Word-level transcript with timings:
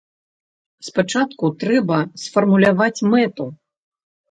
Спачатку 0.87 1.51
трэба 1.65 2.01
сфармуляваць 2.23 3.05
мэту. 3.15 3.51